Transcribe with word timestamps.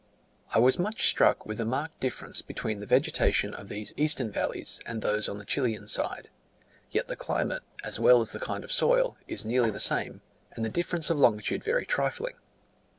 I 0.51 0.57
was 0.57 0.79
much 0.79 1.07
struck 1.07 1.45
with 1.45 1.59
the 1.59 1.65
marked 1.65 1.99
difference 1.99 2.41
between 2.41 2.79
the 2.79 2.87
vegetation 2.87 3.53
of 3.53 3.69
these 3.69 3.93
eastern 3.97 4.31
valleys 4.31 4.79
and 4.87 4.99
those 5.03 5.29
on 5.29 5.37
the 5.37 5.45
Chilian 5.45 5.87
side: 5.87 6.31
yet 6.89 7.07
the 7.07 7.15
climate, 7.15 7.61
as 7.83 7.99
well 7.99 8.19
as 8.19 8.31
the 8.31 8.39
kind 8.39 8.63
of 8.63 8.71
soil, 8.71 9.15
is 9.27 9.45
nearly 9.45 9.69
the 9.69 9.79
same, 9.79 10.21
and 10.53 10.65
the 10.65 10.69
difference 10.69 11.11
of 11.11 11.19
longitude 11.19 11.63
very 11.63 11.85
trifling. 11.85 12.33